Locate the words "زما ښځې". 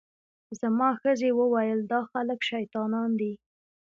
0.59-1.29